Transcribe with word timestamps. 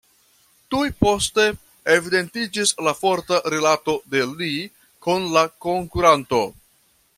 Tuj 0.75 0.85
poste 1.03 1.43
evidentiĝis 1.95 2.73
la 2.87 2.95
forta 3.01 3.39
rilato 3.55 3.95
de 4.15 4.25
Lee 4.41 4.65
kun 5.09 5.29
la 5.37 5.45
konkuranto. 5.67 6.45